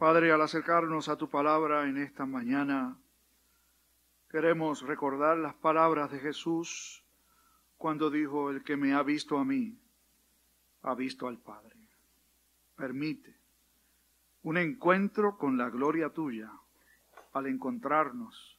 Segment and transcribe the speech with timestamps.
[0.00, 2.96] Padre, al acercarnos a tu palabra en esta mañana,
[4.30, 7.04] queremos recordar las palabras de Jesús
[7.76, 9.78] cuando dijo, el que me ha visto a mí,
[10.80, 11.76] ha visto al Padre.
[12.76, 13.36] Permite
[14.42, 16.50] un encuentro con la gloria tuya
[17.34, 18.58] al encontrarnos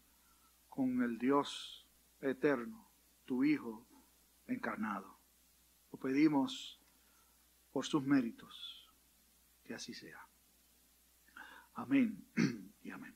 [0.70, 1.88] con el Dios
[2.22, 2.88] eterno,
[3.26, 3.88] tu Hijo
[4.46, 5.18] encarnado.
[5.92, 6.80] Lo pedimos
[7.72, 8.88] por sus méritos,
[9.66, 10.24] que así sea.
[11.74, 12.26] Amén
[12.84, 13.16] y amén.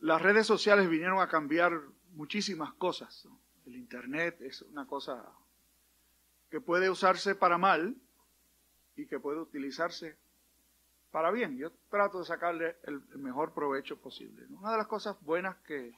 [0.00, 3.26] Las redes sociales vinieron a cambiar muchísimas cosas.
[3.64, 5.24] El Internet es una cosa
[6.50, 7.96] que puede usarse para mal
[8.94, 10.16] y que puede utilizarse
[11.10, 11.56] para bien.
[11.56, 14.46] Yo trato de sacarle el mejor provecho posible.
[14.50, 15.92] Una de las cosas buenas que,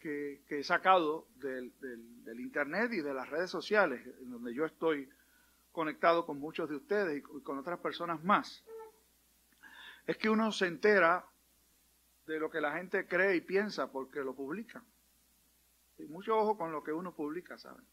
[0.00, 5.08] que, he sacado del, del, Internet y de las redes sociales, en donde yo estoy
[5.72, 8.64] conectado con muchos de ustedes y con otras personas más,
[10.10, 11.24] es que uno se entera
[12.26, 14.84] de lo que la gente cree y piensa porque lo publican.
[15.98, 17.84] Y mucho ojo con lo que uno publica, ¿saben?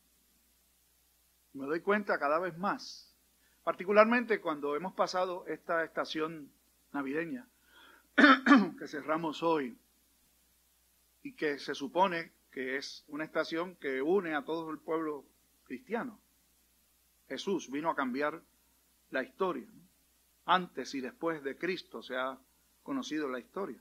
[1.53, 3.15] Me doy cuenta cada vez más,
[3.63, 6.51] particularmente cuando hemos pasado esta estación
[6.91, 7.47] navideña
[8.79, 9.77] que cerramos hoy
[11.21, 15.23] y que se supone que es una estación que une a todo el pueblo
[15.65, 16.19] cristiano.
[17.27, 18.41] Jesús vino a cambiar
[19.11, 19.67] la historia.
[20.47, 22.39] Antes y después de Cristo se ha
[22.81, 23.79] conocido la historia.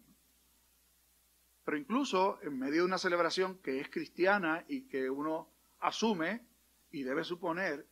[1.64, 5.48] Pero incluso en medio de una celebración que es cristiana y que uno
[5.80, 6.44] asume
[6.90, 7.86] y debe suponer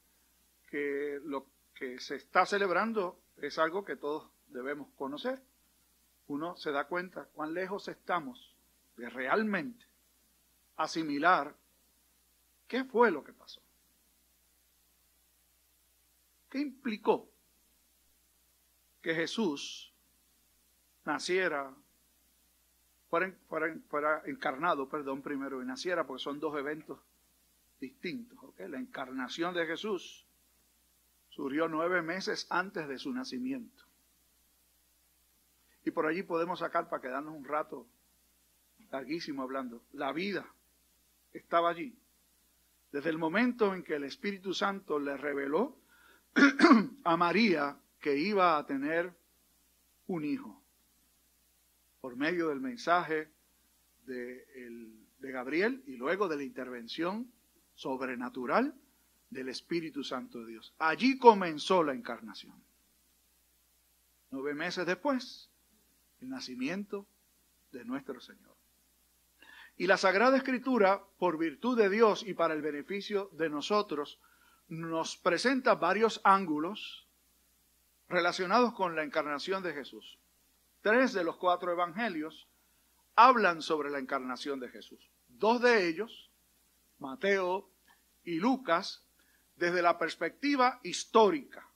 [0.69, 5.41] que lo que se está celebrando es algo que todos debemos conocer,
[6.27, 8.57] uno se da cuenta cuán lejos estamos
[8.97, 9.87] de realmente
[10.77, 11.55] asimilar
[12.67, 13.61] qué fue lo que pasó.
[16.51, 17.34] ¿Qué implicó
[19.05, 19.93] que Jesús
[21.05, 21.71] naciera,
[23.11, 26.99] fuera, encarnado, perdón, primero, y naciera, porque son dos eventos
[27.79, 28.39] distintos.
[28.57, 30.27] La encarnación de Jesús
[31.29, 33.85] surgió nueve meses antes de su nacimiento.
[35.85, 37.87] Y por allí podemos sacar para quedarnos un rato
[38.91, 39.83] larguísimo hablando.
[39.93, 40.47] La vida
[41.35, 41.95] estaba allí.
[42.91, 45.77] Desde el momento en que el Espíritu Santo le reveló
[47.05, 49.15] a María que iba a tener
[50.09, 50.63] un hijo
[52.03, 53.31] por medio del mensaje
[54.05, 54.45] de,
[55.21, 57.33] de Gabriel y luego de la intervención
[57.75, 58.75] sobrenatural
[59.31, 60.75] del Espíritu Santo de Dios.
[60.81, 62.63] Allí comenzó la encarnación.
[64.33, 65.49] Nueve meses después,
[66.21, 67.07] el nacimiento
[67.73, 68.55] de nuestro Señor.
[69.79, 74.21] Y la Sagrada Escritura, por virtud de Dios y para el beneficio de nosotros,
[74.69, 77.04] nos presenta varios ángulos
[78.15, 80.19] relacionados con la encarnación de Jesús.
[80.81, 82.47] Tres de los cuatro evangelios
[83.17, 85.11] hablan sobre la encarnación de Jesús.
[85.29, 86.31] Dos de ellos,
[86.99, 87.69] Mateo
[88.25, 89.05] y Lucas,
[89.57, 91.69] desde la perspectiva histórica,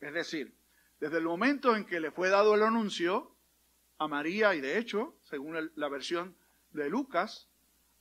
[0.00, 0.54] es decir,
[1.00, 3.34] desde el momento en que le fue dado el anuncio
[3.98, 6.36] a María, y de hecho, según la versión
[6.70, 7.48] de Lucas,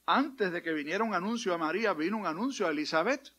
[0.06, 3.34] antes de que viniera un anuncio a María, vino un anuncio a Elizabeth,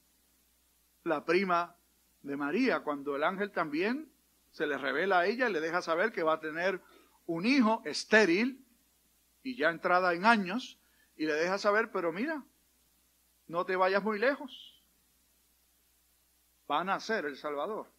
[1.04, 1.76] la prima
[2.22, 4.10] de María, cuando el ángel también
[4.56, 6.80] se le revela a ella y le deja saber que va a tener
[7.26, 8.64] un hijo estéril
[9.42, 10.78] y ya entrada en años,
[11.14, 12.42] y le deja saber, pero mira,
[13.48, 14.82] no te vayas muy lejos.
[16.70, 17.92] Va a nacer el Salvador.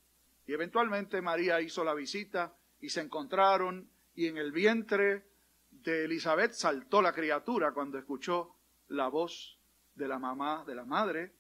[0.47, 5.28] Y eventualmente María hizo la visita y se encontraron y en el vientre
[5.69, 8.56] de Elizabeth saltó la criatura cuando escuchó
[8.88, 9.59] la voz
[9.94, 11.35] de la mamá, de la madre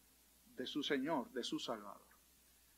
[0.55, 2.06] de su Señor, de su Salvador.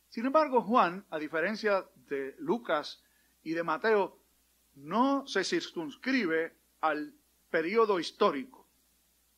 [0.10, 3.04] Sin embargo, Juan, a diferencia de Lucas
[3.44, 4.20] y de Mateo,
[4.76, 7.14] no se circunscribe al
[7.50, 8.68] periodo histórico,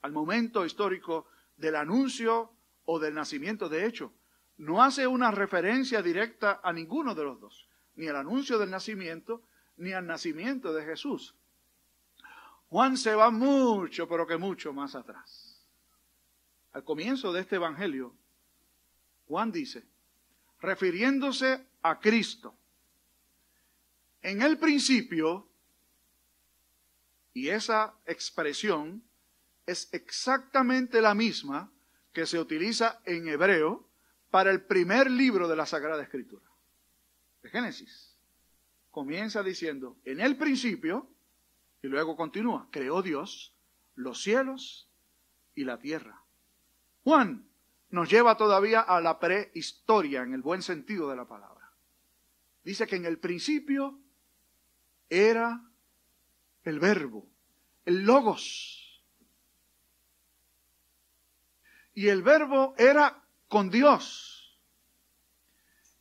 [0.01, 1.27] al momento histórico
[1.57, 2.51] del anuncio
[2.85, 3.67] o del nacimiento.
[3.67, 4.13] De hecho,
[4.57, 9.41] no hace una referencia directa a ninguno de los dos, ni al anuncio del nacimiento,
[9.77, 11.35] ni al nacimiento de Jesús.
[12.69, 15.67] Juan se va mucho, pero que mucho más atrás.
[16.71, 18.15] Al comienzo de este Evangelio,
[19.27, 19.85] Juan dice,
[20.61, 22.55] refiriéndose a Cristo.
[24.21, 25.49] En el principio,
[27.33, 29.03] y esa expresión
[29.65, 31.71] es exactamente la misma
[32.13, 33.87] que se utiliza en hebreo
[34.29, 36.45] para el primer libro de la Sagrada Escritura,
[37.41, 38.15] de Génesis.
[38.91, 41.09] Comienza diciendo, en el principio,
[41.81, 43.55] y luego continúa, creó Dios
[43.95, 44.89] los cielos
[45.55, 46.21] y la tierra.
[47.03, 47.50] Juan
[47.91, 51.71] nos lleva todavía a la prehistoria en el buen sentido de la palabra.
[52.63, 53.99] Dice que en el principio
[55.09, 55.61] era
[56.63, 57.27] el verbo,
[57.85, 59.03] el logos.
[61.93, 64.57] Y el verbo era con Dios.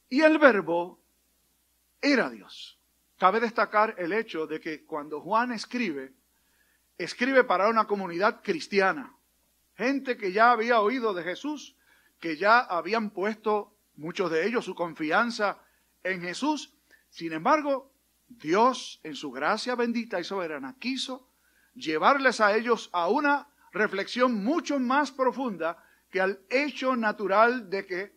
[0.09, 1.01] Y el verbo
[2.01, 2.79] era Dios.
[3.19, 6.15] Cabe destacar el hecho de que cuando Juan escribe,
[6.97, 9.17] escribe para una comunidad cristiana,
[9.75, 11.77] gente que ya había oído de Jesús,
[12.20, 15.58] que ya habían puesto muchos de ellos su confianza
[16.02, 16.75] en Jesús.
[17.08, 17.93] Sin embargo,
[18.28, 21.28] Dios en su gracia bendita y soberana quiso
[21.75, 28.12] llevarles a ellos a una reflexión mucho más profunda que al hecho natural de que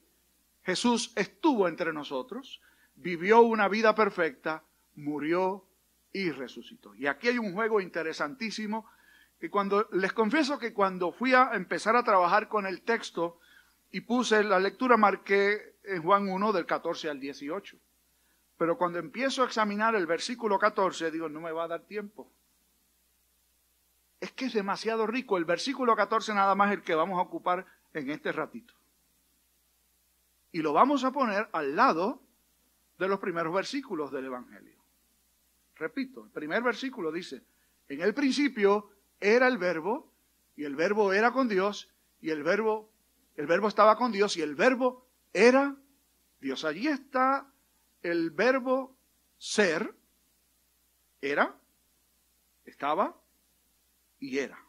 [0.64, 2.62] Jesús estuvo entre nosotros,
[2.96, 4.64] vivió una vida perfecta,
[4.96, 5.66] murió
[6.12, 6.96] y resucitó.
[6.96, 8.86] Y aquí hay un juego interesantísimo
[9.40, 13.40] que cuando les confieso que cuando fui a empezar a trabajar con el texto
[13.94, 17.78] y puse la lectura marqué en Juan 1 del 14 al 18.
[18.58, 22.32] Pero cuando empiezo a examinar el versículo 14, digo, no me va a dar tiempo.
[24.20, 25.38] Es que es demasiado rico.
[25.38, 28.74] El versículo 14 nada más el que vamos a ocupar en este ratito.
[30.52, 32.20] Y lo vamos a poner al lado
[32.98, 34.82] de los primeros versículos del Evangelio.
[35.76, 37.44] Repito, el primer versículo dice,
[37.88, 38.90] en el principio
[39.20, 40.12] era el verbo,
[40.56, 41.92] y el verbo era con Dios,
[42.22, 42.93] y el verbo,
[43.36, 45.76] el verbo estaba con Dios, y el verbo era
[46.40, 46.64] Dios.
[46.66, 47.52] Allí está
[48.02, 48.96] el verbo
[49.38, 49.96] ser,
[51.22, 51.56] era,
[52.66, 53.16] estaba
[54.20, 54.60] y era.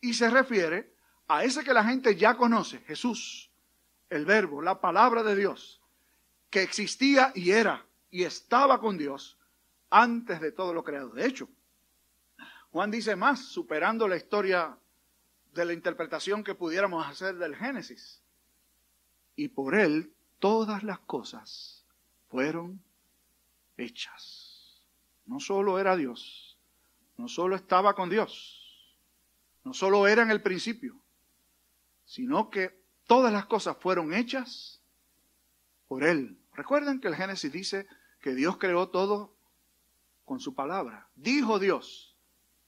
[0.00, 0.94] Y se refiere
[1.28, 3.50] a ese que la gente ya conoce, Jesús,
[4.08, 5.80] el verbo, la palabra de Dios,
[6.48, 9.38] que existía y era y estaba con Dios
[9.90, 11.10] antes de todo lo creado.
[11.10, 11.48] De hecho,
[12.70, 14.76] Juan dice más, superando la historia
[15.52, 18.22] de la interpretación que pudiéramos hacer del Génesis.
[19.36, 21.84] Y por él todas las cosas
[22.28, 22.82] fueron
[23.76, 24.82] hechas.
[25.26, 26.58] No solo era Dios,
[27.16, 28.96] no solo estaba con Dios,
[29.64, 31.00] no solo era en el principio,
[32.04, 34.80] sino que todas las cosas fueron hechas
[35.88, 36.38] por Él.
[36.54, 37.88] Recuerden que el Génesis dice
[38.20, 39.36] que Dios creó todo
[40.24, 41.08] con su palabra.
[41.16, 42.16] Dijo Dios,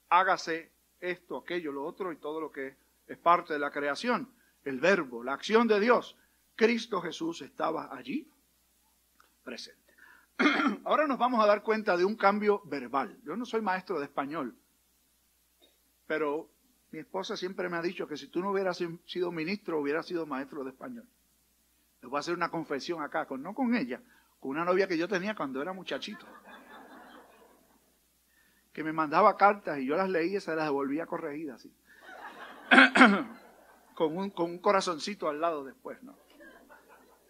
[0.09, 0.72] hágase
[1.03, 2.77] esto, aquello, lo otro y todo lo que
[3.07, 4.29] es parte de la creación.
[4.63, 6.17] El verbo, la acción de Dios.
[6.55, 8.27] Cristo Jesús estaba allí
[9.43, 9.93] presente.
[10.85, 13.19] Ahora nos vamos a dar cuenta de un cambio verbal.
[13.23, 14.55] Yo no soy maestro de español,
[16.07, 16.49] pero
[16.91, 20.25] mi esposa siempre me ha dicho que si tú no hubieras sido ministro, hubieras sido
[20.25, 21.07] maestro de español.
[22.01, 24.01] Les voy a hacer una confesión acá, con, no con ella,
[24.39, 26.25] con una novia que yo tenía cuando era muchachito.
[28.73, 31.73] Que me mandaba cartas y yo las leía y se las devolvía corregidas, así.
[33.95, 36.17] con, un, con un corazoncito al lado después, ¿no?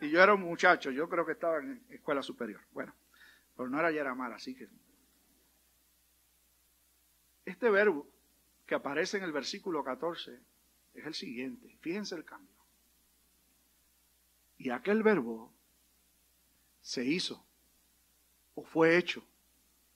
[0.02, 2.62] Y yo era un muchacho, yo creo que estaba en escuela superior.
[2.72, 2.94] Bueno,
[3.56, 4.68] pero no era ya era mal, así que.
[7.46, 8.08] Este verbo
[8.66, 10.40] que aparece en el versículo 14
[10.94, 11.78] es el siguiente.
[11.82, 12.54] Fíjense el cambio.
[14.58, 15.54] Y aquel verbo
[16.82, 17.46] se hizo,
[18.56, 19.26] o fue hecho,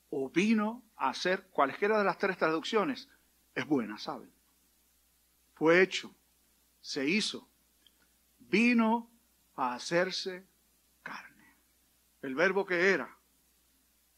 [0.09, 3.09] o vino a ser, cualquiera de las tres traducciones,
[3.53, 4.31] es buena, ¿saben?
[5.53, 6.13] Fue hecho,
[6.81, 7.47] se hizo,
[8.39, 9.09] vino
[9.55, 10.45] a hacerse
[11.03, 11.55] carne.
[12.21, 13.15] El verbo que era,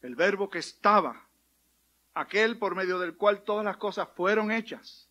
[0.02, 1.26] el verbo que estaba,
[2.14, 5.08] aquel por medio del cual todas las cosas fueron hechas,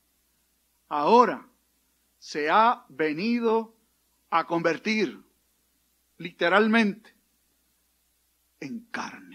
[0.88, 1.46] ahora
[2.20, 3.76] se ha venido
[4.30, 5.24] a convertir
[6.18, 7.16] literalmente
[8.60, 9.29] en carne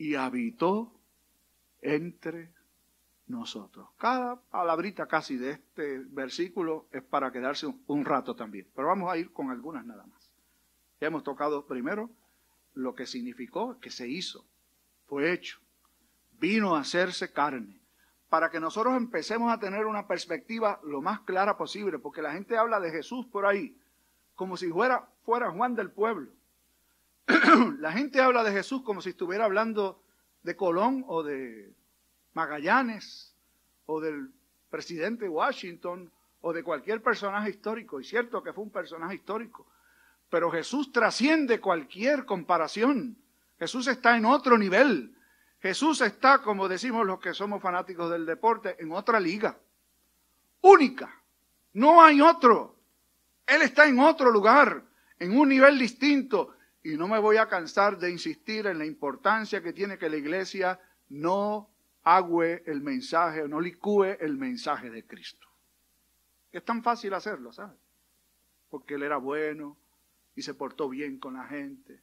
[0.00, 0.90] y habitó
[1.82, 2.50] entre
[3.26, 3.86] nosotros.
[3.98, 9.18] Cada palabrita casi de este versículo es para quedarse un, rato también, pero vamos a
[9.18, 10.30] ir con algunas nada más.
[11.02, 12.08] Ya hemos tocado primero
[12.72, 14.46] lo que significó que se hizo,
[15.06, 15.60] fue hecho,
[16.38, 17.78] vino a hacerse carne,
[18.30, 22.56] para que nosotros empecemos a tener una perspectiva lo más clara posible, porque la gente
[22.56, 23.76] habla de Jesús por ahí
[24.34, 26.32] como si fuera, fuera Juan del pueblo.
[27.78, 30.02] la gente habla de Jesús como si estuviera hablando
[30.42, 31.72] de Colón o de
[32.34, 33.34] Magallanes
[33.86, 34.30] o del
[34.70, 36.10] presidente Washington
[36.40, 38.00] o de cualquier personaje histórico.
[38.00, 39.66] Y cierto que fue un personaje histórico,
[40.28, 43.16] pero Jesús trasciende cualquier comparación.
[43.58, 45.14] Jesús está en otro nivel.
[45.60, 49.58] Jesús está, como decimos los que somos fanáticos del deporte, en otra liga.
[50.62, 51.14] Única.
[51.74, 52.76] No hay otro.
[53.46, 54.82] Él está en otro lugar,
[55.18, 56.54] en un nivel distinto.
[56.82, 60.16] Y no me voy a cansar de insistir en la importancia que tiene que la
[60.16, 61.70] iglesia no
[62.02, 65.46] agüe el mensaje, no licúe el mensaje de Cristo.
[66.52, 67.78] Es tan fácil hacerlo, ¿sabes?
[68.70, 69.76] Porque él era bueno
[70.34, 72.00] y se portó bien con la gente.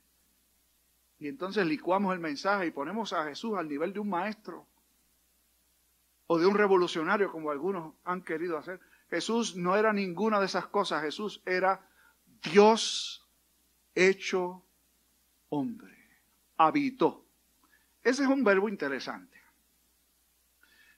[1.19, 4.67] Y entonces licuamos el mensaje y ponemos a Jesús al nivel de un maestro
[6.27, 8.79] o de un revolucionario, como algunos han querido hacer.
[9.09, 11.01] Jesús no era ninguna de esas cosas.
[11.01, 11.89] Jesús era
[12.43, 13.27] Dios
[13.95, 14.63] hecho
[15.49, 15.95] hombre.
[16.57, 17.25] Habitó.
[18.03, 19.37] Ese es un verbo interesante.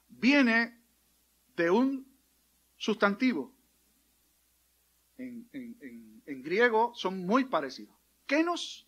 [0.08, 0.80] Viene
[1.56, 2.08] de un
[2.78, 3.54] sustantivo.
[5.18, 5.50] En,
[6.44, 7.96] griego son muy parecidos.
[8.26, 8.88] Kenos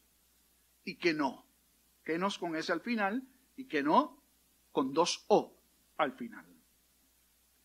[0.85, 1.45] y que no.
[2.03, 4.23] Kenos con S al final y que no
[4.71, 5.57] con dos O
[5.97, 6.45] al final.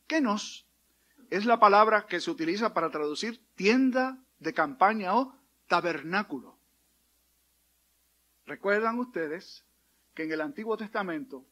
[0.06, 0.66] Kenos
[1.30, 5.34] es la palabra que se utiliza para traducir tienda de campaña o
[5.66, 6.55] tabernáculo.
[8.46, 9.64] ¿Recuerdan ustedes
[10.14, 11.44] que en el Antiguo Testamento,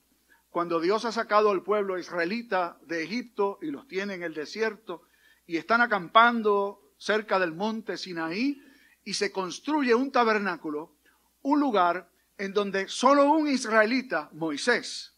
[0.50, 5.02] cuando Dios ha sacado al pueblo israelita de Egipto y los tiene en el desierto
[5.46, 8.62] y están acampando cerca del monte Sinaí
[9.02, 10.94] y se construye un tabernáculo,
[11.42, 12.08] un lugar
[12.38, 15.16] en donde solo un israelita, Moisés,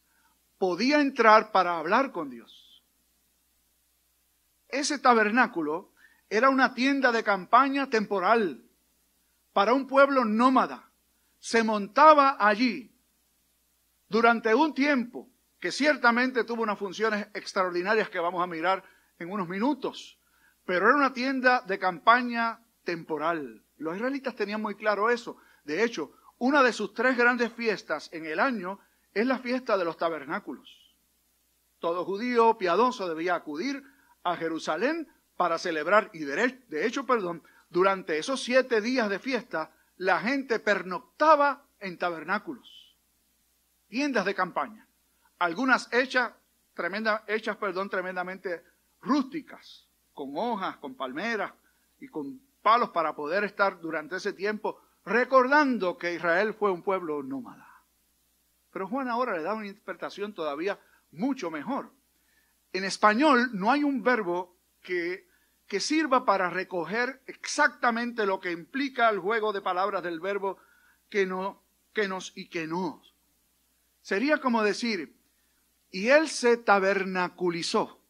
[0.58, 2.82] podía entrar para hablar con Dios.
[4.68, 5.92] Ese tabernáculo
[6.30, 8.64] era una tienda de campaña temporal
[9.52, 10.90] para un pueblo nómada.
[11.46, 12.92] Se montaba allí
[14.08, 18.82] durante un tiempo que ciertamente tuvo unas funciones extraordinarias que vamos a mirar
[19.20, 20.18] en unos minutos,
[20.64, 23.62] pero era una tienda de campaña temporal.
[23.76, 25.36] Los israelitas tenían muy claro eso.
[25.62, 28.80] De hecho, una de sus tres grandes fiestas en el año
[29.14, 30.96] es la fiesta de los tabernáculos.
[31.78, 33.84] Todo judío piadoso debía acudir
[34.24, 40.20] a Jerusalén para celebrar, y de hecho, perdón, durante esos siete días de fiesta, la
[40.20, 42.96] gente pernoctaba en tabernáculos,
[43.88, 44.86] tiendas de campaña,
[45.38, 46.32] algunas hechas,
[46.74, 48.64] tremendamente
[49.00, 51.52] rústicas, con hojas, con palmeras
[52.00, 57.22] y con palos para poder estar durante ese tiempo recordando que Israel fue un pueblo
[57.22, 57.66] nómada.
[58.72, 60.78] Pero Juan ahora le da una interpretación todavía
[61.12, 61.92] mucho mejor.
[62.72, 65.28] En español no hay un verbo que,
[65.66, 70.58] que sirva para recoger exactamente lo que implica el juego de palabras del verbo
[71.08, 73.02] que no, que nos y que no.
[74.00, 75.16] Sería como decir,
[75.90, 78.00] y él se tabernaculizó.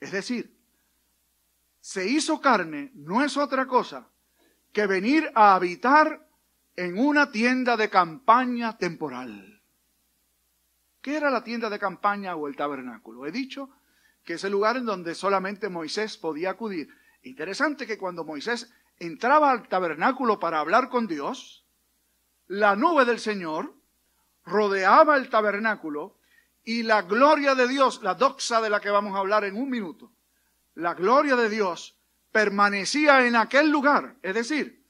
[0.00, 0.54] Es decir,
[1.80, 4.08] se hizo carne no es otra cosa
[4.72, 6.28] que venir a habitar
[6.76, 9.62] en una tienda de campaña temporal.
[11.00, 13.26] ¿Qué era la tienda de campaña o el tabernáculo?
[13.26, 13.70] He dicho
[14.24, 16.88] que es el lugar en donde solamente Moisés podía acudir.
[17.22, 21.64] Interesante que cuando Moisés entraba al tabernáculo para hablar con Dios,
[22.46, 23.74] la nube del Señor
[24.44, 26.18] rodeaba el tabernáculo
[26.64, 29.68] y la gloria de Dios, la doxa de la que vamos a hablar en un
[29.68, 30.12] minuto,
[30.74, 31.96] la gloria de Dios
[32.30, 34.16] permanecía en aquel lugar.
[34.22, 34.84] Es decir,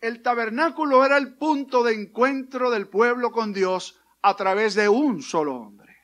[0.00, 5.22] el tabernáculo era el punto de encuentro del pueblo con Dios a través de un
[5.22, 5.96] solo hombre.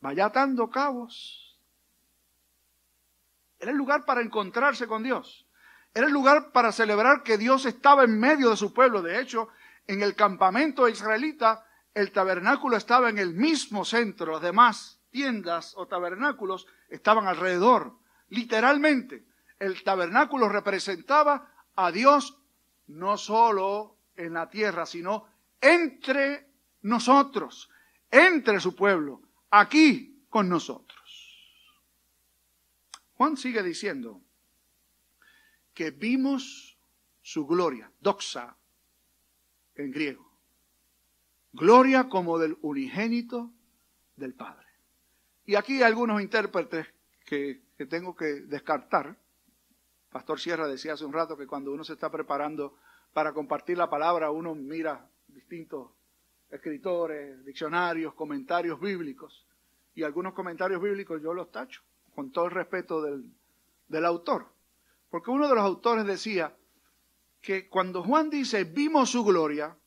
[0.00, 1.47] Vaya atando cabos.
[3.58, 5.46] Era el lugar para encontrarse con Dios.
[5.94, 9.02] Era el lugar para celebrar que Dios estaba en medio de su pueblo.
[9.02, 9.48] De hecho,
[9.86, 14.32] en el campamento israelita, el tabernáculo estaba en el mismo centro.
[14.32, 17.96] Las demás tiendas o tabernáculos estaban alrededor.
[18.28, 19.24] Literalmente,
[19.58, 22.38] el tabernáculo representaba a Dios
[22.88, 25.26] no solo en la tierra, sino
[25.60, 26.48] entre
[26.82, 27.70] nosotros,
[28.10, 30.97] entre su pueblo, aquí con nosotros.
[33.18, 34.22] Juan sigue diciendo
[35.74, 36.78] que vimos
[37.20, 38.56] su gloria, doxa
[39.74, 40.38] en griego,
[41.52, 43.52] gloria como del unigénito
[44.14, 44.66] del Padre.
[45.46, 46.86] Y aquí hay algunos intérpretes
[47.24, 49.16] que, que tengo que descartar,
[50.10, 52.78] Pastor Sierra decía hace un rato que cuando uno se está preparando
[53.12, 55.90] para compartir la palabra, uno mira distintos
[56.50, 59.44] escritores, diccionarios, comentarios bíblicos.
[59.96, 61.82] Y algunos comentarios bíblicos yo los tacho,
[62.18, 64.52] con todo el respeto del, autor.
[65.08, 66.52] Porque uno de los autores decía
[67.40, 69.78] que cuando Juan dice vimos su gloria,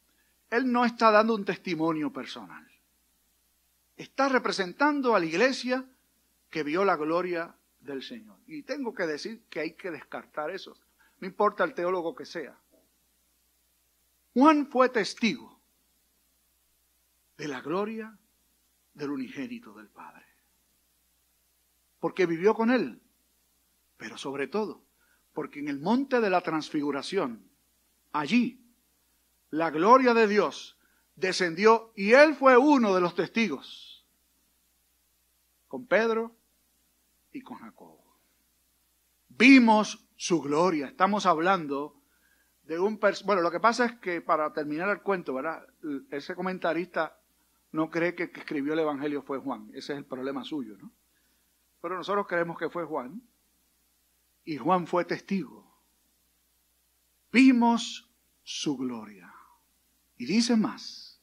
[0.49, 2.65] él no está dando un testimonio personal.
[3.97, 5.85] Está representando a la iglesia
[6.49, 8.39] que vio la gloria del Señor.
[8.47, 10.77] Y tengo que decir que hay que descartar eso,
[11.19, 12.57] no importa el teólogo que sea.
[14.33, 15.59] Juan fue testigo
[17.35, 18.17] de la gloria
[18.93, 20.30] del unigénito del Padre,
[22.01, 23.01] porque vivió con él,
[23.95, 24.83] pero sobre todo,
[25.31, 27.49] porque en el monte de la transfiguración,
[28.11, 28.61] allí,
[29.49, 30.77] la gloria de Dios
[31.15, 34.05] descendió y él fue uno de los testigos,
[35.69, 36.35] con Pedro,
[37.31, 37.97] y con Jacob.
[39.29, 40.87] Vimos su gloria.
[40.87, 42.01] Estamos hablando
[42.63, 42.99] de un...
[43.25, 45.65] Bueno, lo que pasa es que para terminar el cuento, ¿verdad?
[46.11, 47.17] Ese comentarista
[47.71, 49.69] no cree que el que escribió el Evangelio fue Juan.
[49.69, 50.91] Ese es el problema suyo, ¿no?
[51.81, 53.21] Pero nosotros creemos que fue Juan.
[54.43, 55.71] Y Juan fue testigo.
[57.31, 58.09] Vimos
[58.43, 59.33] su gloria.
[60.17, 61.21] Y dice más.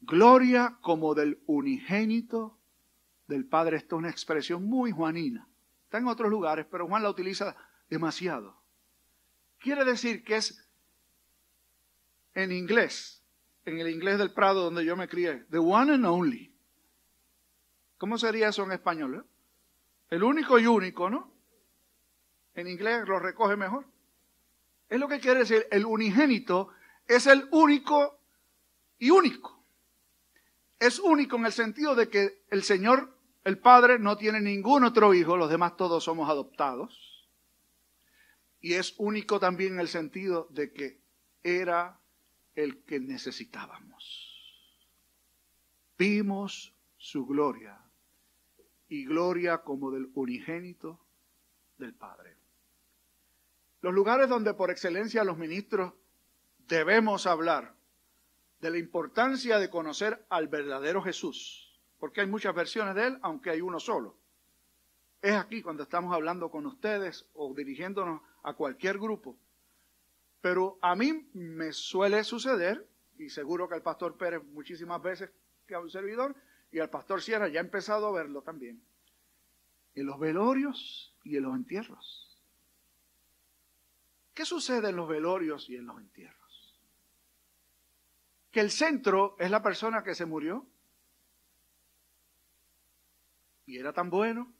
[0.00, 2.58] Gloria como del unigénito
[3.26, 3.76] del Padre.
[3.76, 5.48] Esta es una expresión muy juanina.
[5.84, 7.56] Está en otros lugares, pero Juan la utiliza
[7.88, 8.60] demasiado.
[9.58, 10.68] Quiere decir que es
[12.34, 13.22] en inglés,
[13.64, 16.54] en el inglés del Prado donde yo me crié, the one and only.
[17.96, 19.14] ¿Cómo sería eso en español?
[19.14, 19.33] Eh?
[20.14, 21.28] El único y único, ¿no?
[22.54, 23.84] En inglés lo recoge mejor.
[24.88, 26.68] Es lo que quiere decir, el unigénito
[27.08, 28.20] es el único
[28.96, 29.64] y único.
[30.78, 35.14] Es único en el sentido de que el Señor, el Padre, no tiene ningún otro
[35.14, 37.28] hijo, los demás todos somos adoptados.
[38.60, 41.00] Y es único también en el sentido de que
[41.42, 41.98] era
[42.54, 44.30] el que necesitábamos.
[45.98, 47.83] Vimos su gloria
[48.88, 51.00] y gloria como del unigénito
[51.78, 52.36] del Padre.
[53.80, 55.92] Los lugares donde por excelencia los ministros
[56.68, 57.74] debemos hablar
[58.60, 63.50] de la importancia de conocer al verdadero Jesús, porque hay muchas versiones de él, aunque
[63.50, 64.16] hay uno solo.
[65.20, 69.36] Es aquí cuando estamos hablando con ustedes o dirigiéndonos a cualquier grupo.
[70.40, 72.86] Pero a mí me suele suceder,
[73.18, 75.30] y seguro que al pastor Pérez muchísimas veces
[75.66, 76.34] que a un servidor,
[76.74, 78.82] y al pastor Sierra ya ha empezado a verlo también,
[79.94, 82.36] en los velorios y en los entierros.
[84.34, 86.80] ¿Qué sucede en los velorios y en los entierros?
[88.50, 90.66] Que el centro es la persona que se murió
[93.66, 94.52] y era tan bueno.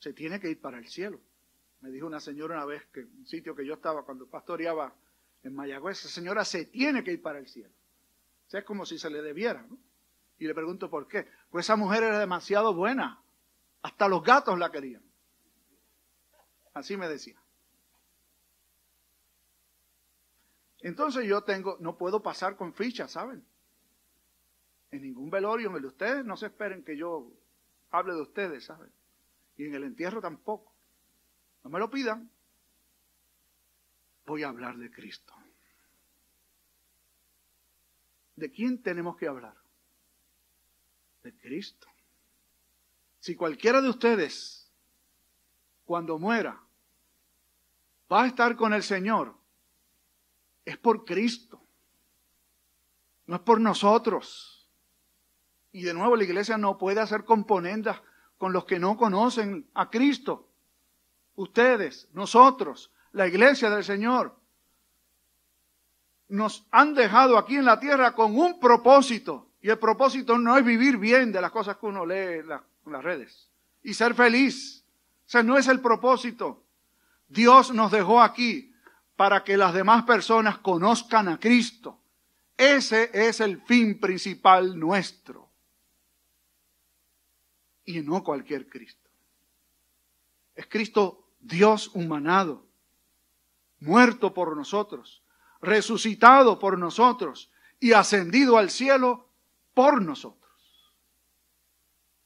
[0.00, 1.20] Se tiene que ir para el cielo.
[1.80, 4.92] Me dijo una señora una vez que un sitio que yo estaba cuando pastoreaba
[5.44, 7.79] en Mayagüez, esa señora se tiene que ir para el cielo
[8.58, 9.78] es como si se le debiera, ¿no?
[10.38, 11.28] Y le pregunto por qué.
[11.50, 13.22] Pues esa mujer era demasiado buena.
[13.82, 15.02] Hasta los gatos la querían.
[16.72, 17.40] Así me decía.
[20.80, 23.44] Entonces yo tengo, no puedo pasar con fichas, ¿saben?
[24.90, 27.30] En ningún velorio, en el de ustedes, no se esperen que yo
[27.90, 28.90] hable de ustedes, ¿saben?
[29.56, 30.72] Y en el entierro tampoco.
[31.62, 32.30] No me lo pidan.
[34.24, 35.34] Voy a hablar de Cristo.
[38.40, 39.54] ¿De quién tenemos que hablar?
[41.22, 41.86] De Cristo.
[43.18, 44.72] Si cualquiera de ustedes,
[45.84, 46.58] cuando muera,
[48.10, 49.36] va a estar con el Señor,
[50.64, 51.62] es por Cristo.
[53.26, 54.66] No es por nosotros.
[55.70, 58.00] Y de nuevo la iglesia no puede hacer componendas
[58.38, 60.48] con los que no conocen a Cristo.
[61.34, 64.39] Ustedes, nosotros, la iglesia del Señor
[66.30, 69.48] nos han dejado aquí en la tierra con un propósito.
[69.60, 73.04] Y el propósito no es vivir bien de las cosas que uno lee en, las
[73.04, 73.50] redes
[73.82, 74.84] y ser feliz.
[75.26, 76.64] O sea, no es el propósito.
[77.28, 78.74] Dios nos dejó aquí
[79.16, 82.00] para que las demás personas conozcan a Cristo.
[82.56, 85.48] Ese es el fin principal nuestro.
[87.84, 89.08] Y no cualquier Cristo.
[90.54, 92.66] Es Cristo Dios humanado,
[93.78, 95.22] muerto por nosotros,
[95.60, 99.28] resucitado por nosotros y ascendido al cielo
[99.74, 100.50] por nosotros.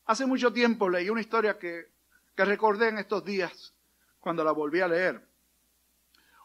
[0.06, 1.90] Hace mucho tiempo leí una historia que,
[2.36, 3.74] que recordé en estos días
[4.20, 5.26] cuando la volví a leer.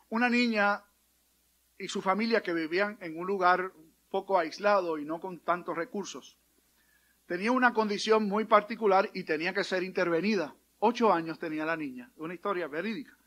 [0.09, 0.83] Una niña
[1.77, 3.71] y su familia que vivían en un lugar
[4.09, 6.37] poco aislado y no con tantos recursos,
[7.25, 10.55] tenía una condición muy particular y tenía que ser intervenida.
[10.79, 13.18] Ocho años tenía la niña, una historia verídica.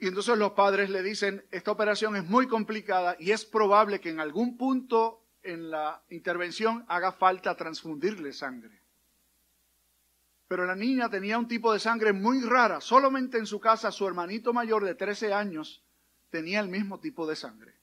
[0.00, 4.08] Y entonces los padres le dicen, esta operación es muy complicada y es probable que
[4.08, 8.80] en algún punto en la intervención haga falta transfundirle sangre.
[10.48, 12.80] Pero la niña tenía un tipo de sangre muy rara.
[12.80, 15.84] Solamente en su casa su hermanito mayor de 13 años
[16.30, 17.74] tenía el mismo tipo de sangre.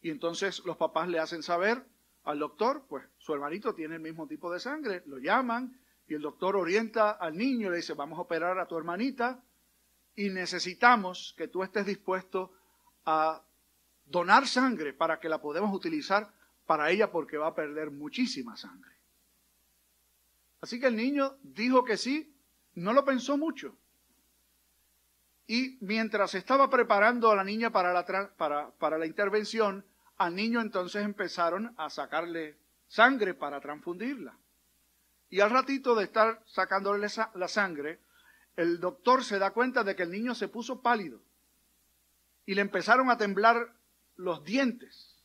[0.00, 1.84] Y entonces los papás le hacen saber
[2.24, 6.22] al doctor, pues su hermanito tiene el mismo tipo de sangre, lo llaman y el
[6.22, 9.42] doctor orienta al niño y le dice, vamos a operar a tu hermanita
[10.16, 12.52] y necesitamos que tú estés dispuesto
[13.04, 13.42] a
[14.04, 16.32] donar sangre para que la podamos utilizar
[16.66, 18.90] para ella porque va a perder muchísima sangre.
[20.60, 22.34] Así que el niño dijo que sí,
[22.74, 23.76] no lo pensó mucho.
[25.46, 28.04] Y mientras estaba preparando a la niña para la,
[28.36, 29.84] para, para la intervención,
[30.18, 34.36] al niño entonces empezaron a sacarle sangre para transfundirla.
[35.30, 38.00] Y al ratito de estar sacándole la sangre,
[38.60, 41.20] el doctor se da cuenta de que el niño se puso pálido
[42.46, 43.74] y le empezaron a temblar
[44.16, 45.16] los dientes.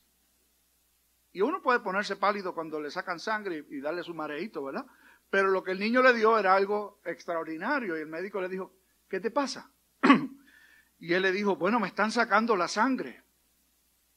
[1.32, 4.86] Y uno puede ponerse pálido cuando le sacan sangre y darle su mareito, ¿verdad?
[5.28, 8.72] Pero lo que el niño le dio era algo extraordinario y el médico le dijo,
[9.08, 9.70] ¿qué te pasa?
[10.98, 13.22] y él le dijo, bueno, me están sacando la sangre.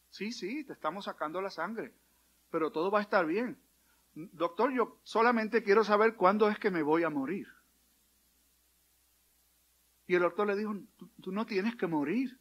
[0.10, 1.94] Sí, sí, te estamos sacando la sangre,
[2.50, 3.60] pero todo va a estar bien.
[4.14, 7.48] Doctor, yo solamente quiero saber cuándo es que me voy a morir.
[10.10, 10.74] Y el doctor le dijo,
[11.22, 12.36] tú, no tienes que morir.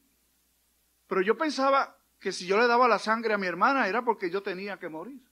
[1.07, 4.31] Pero yo pensaba que si yo le daba la sangre a mi hermana era porque
[4.31, 5.22] yo tenía que morir.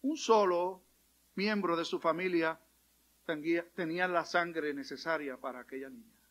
[0.00, 0.82] Un solo
[1.34, 2.58] miembro de su familia
[3.74, 6.24] tenía la sangre necesaria para aquella niña.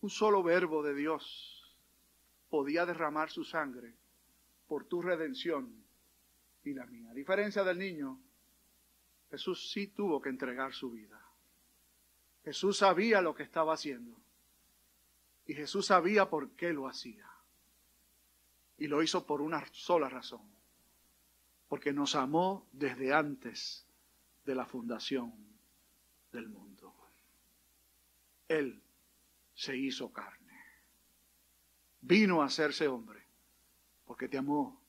[0.00, 1.78] Un solo verbo de Dios
[2.48, 3.94] podía derramar su sangre
[4.66, 5.84] por tu redención
[6.64, 7.12] y la mía.
[7.12, 8.20] A diferencia del niño,
[9.30, 11.29] Jesús sí tuvo que entregar su vida.
[12.44, 14.16] Jesús sabía lo que estaba haciendo.
[15.46, 17.28] Y Jesús sabía por qué lo hacía.
[18.78, 20.42] Y lo hizo por una sola razón.
[21.68, 23.86] Porque nos amó desde antes
[24.44, 25.32] de la fundación
[26.32, 26.94] del mundo.
[28.48, 28.82] Él
[29.54, 30.58] se hizo carne.
[32.00, 33.22] Vino a hacerse hombre.
[34.06, 34.80] Porque te amó.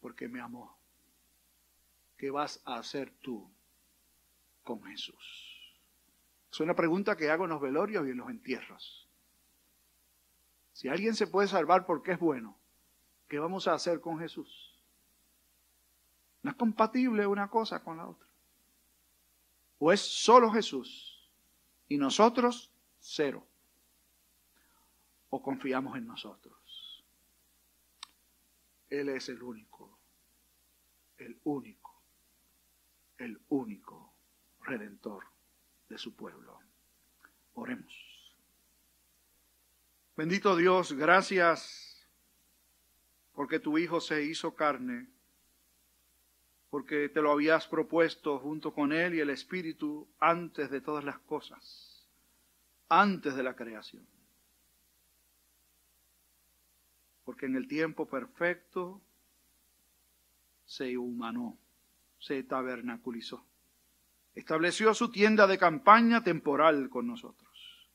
[0.00, 0.76] Porque me amó.
[2.16, 3.48] ¿Qué vas a hacer tú
[4.64, 5.51] con Jesús?
[6.52, 9.08] Es una pregunta que hago en los velorios y en los entierros.
[10.74, 12.58] Si alguien se puede salvar porque es bueno,
[13.26, 14.78] ¿qué vamos a hacer con Jesús?
[16.42, 18.28] No es compatible una cosa con la otra.
[19.78, 21.26] O es solo Jesús
[21.88, 23.46] y nosotros cero.
[25.30, 27.02] O confiamos en nosotros.
[28.90, 29.98] Él es el único,
[31.16, 32.02] el único,
[33.16, 34.12] el único
[34.60, 35.31] redentor
[35.92, 36.58] de su pueblo.
[37.52, 38.34] Oremos.
[40.16, 42.08] Bendito Dios, gracias
[43.34, 45.06] porque tu Hijo se hizo carne,
[46.70, 51.18] porque te lo habías propuesto junto con Él y el Espíritu antes de todas las
[51.18, 52.08] cosas,
[52.88, 54.06] antes de la creación.
[57.24, 59.02] Porque en el tiempo perfecto
[60.64, 61.58] se humanó,
[62.18, 63.44] se tabernaculizó
[64.34, 67.88] estableció su tienda de campaña temporal con nosotros.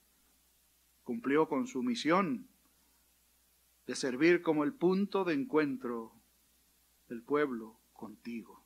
[1.04, 2.48] Cumplió con su misión
[3.88, 6.14] de servir como el punto de encuentro
[7.08, 8.64] del pueblo contigo.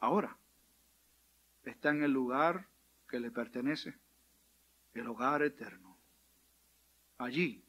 [0.00, 0.36] Ahora
[1.62, 2.66] está en el lugar
[3.08, 3.96] que le pertenece,
[4.94, 5.96] el hogar eterno.
[7.16, 7.64] Allí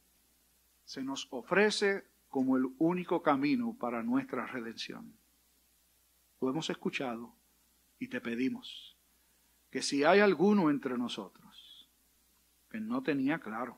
[0.86, 5.14] se nos ofrece como el único camino para nuestra redención.
[6.42, 7.36] Lo hemos escuchado
[8.00, 8.89] y te pedimos
[9.70, 11.90] que si hay alguno entre nosotros
[12.70, 13.78] que no tenía claro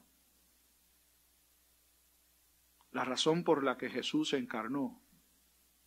[2.91, 5.01] la razón por la que Jesús se encarnó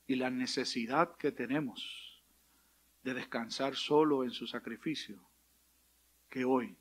[0.06, 2.22] y la necesidad que tenemos
[3.02, 5.20] de descansar solo en su sacrificio,
[6.30, 6.76] que hoy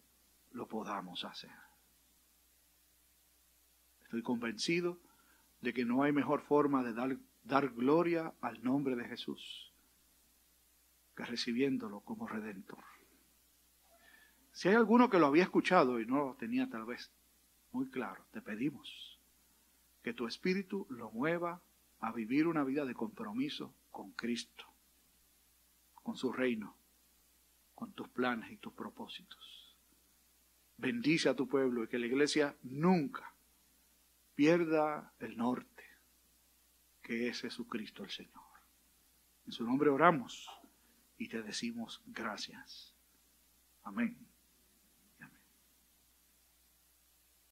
[0.51, 1.51] lo podamos hacer.
[4.03, 4.99] Estoy convencido
[5.59, 9.73] de que no hay mejor forma de dar, dar gloria al nombre de Jesús
[11.15, 12.92] que recibiéndolo como redentor.
[14.53, 17.11] Si hay alguno que lo había escuchado y no lo tenía tal vez
[17.71, 19.19] muy claro, te pedimos
[20.03, 21.61] que tu espíritu lo mueva
[21.99, 24.65] a vivir una vida de compromiso con Cristo,
[25.95, 26.77] con su reino,
[27.73, 29.75] con tus planes y tus propósitos.
[30.77, 33.33] Bendice a tu pueblo y que la iglesia nunca
[34.35, 35.83] pierda el norte,
[37.01, 38.43] que es Jesucristo el Señor.
[39.47, 40.47] En su nombre oramos
[41.17, 42.93] y te decimos gracias.
[43.83, 44.32] Amén.